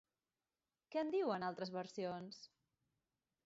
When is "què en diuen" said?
0.95-1.47